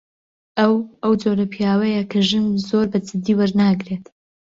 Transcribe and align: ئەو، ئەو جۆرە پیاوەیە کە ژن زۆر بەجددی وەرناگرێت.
ئەو، 0.59 0.73
ئەو 1.01 1.13
جۆرە 1.21 1.45
پیاوەیە 1.53 2.03
کە 2.11 2.19
ژن 2.29 2.45
زۆر 2.69 2.85
بەجددی 2.93 3.37
وەرناگرێت. 3.39 4.05